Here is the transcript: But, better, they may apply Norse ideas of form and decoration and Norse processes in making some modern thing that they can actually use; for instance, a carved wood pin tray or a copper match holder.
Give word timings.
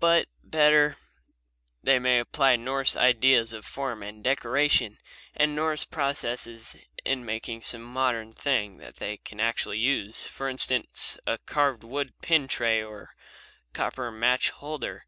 But, 0.00 0.28
better, 0.44 0.98
they 1.82 1.98
may 1.98 2.18
apply 2.18 2.56
Norse 2.56 2.94
ideas 2.94 3.54
of 3.54 3.64
form 3.64 4.02
and 4.02 4.22
decoration 4.22 4.98
and 5.34 5.56
Norse 5.56 5.86
processes 5.86 6.76
in 7.06 7.24
making 7.24 7.62
some 7.62 7.80
modern 7.80 8.34
thing 8.34 8.76
that 8.76 8.96
they 8.96 9.16
can 9.16 9.40
actually 9.40 9.78
use; 9.78 10.26
for 10.26 10.46
instance, 10.50 11.16
a 11.26 11.38
carved 11.38 11.84
wood 11.84 12.12
pin 12.20 12.48
tray 12.48 12.82
or 12.82 13.14
a 13.70 13.72
copper 13.72 14.10
match 14.10 14.50
holder. 14.50 15.06